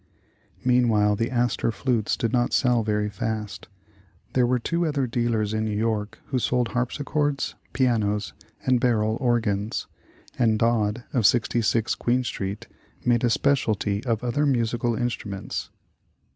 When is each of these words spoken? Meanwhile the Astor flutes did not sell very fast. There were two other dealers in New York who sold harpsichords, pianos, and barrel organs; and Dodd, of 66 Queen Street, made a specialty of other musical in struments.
Meanwhile 0.65 1.17
the 1.17 1.29
Astor 1.29 1.71
flutes 1.71 2.17
did 2.17 2.33
not 2.33 2.53
sell 2.53 2.81
very 2.81 3.07
fast. 3.07 3.67
There 4.33 4.47
were 4.47 4.57
two 4.57 4.83
other 4.87 5.05
dealers 5.05 5.53
in 5.53 5.63
New 5.63 5.77
York 5.77 6.17
who 6.29 6.39
sold 6.39 6.69
harpsichords, 6.69 7.53
pianos, 7.71 8.33
and 8.65 8.79
barrel 8.79 9.15
organs; 9.21 9.85
and 10.39 10.57
Dodd, 10.57 11.03
of 11.13 11.27
66 11.27 11.93
Queen 11.93 12.23
Street, 12.23 12.65
made 13.05 13.23
a 13.23 13.29
specialty 13.29 14.03
of 14.05 14.23
other 14.23 14.47
musical 14.47 14.95
in 14.95 15.09
struments. 15.09 15.69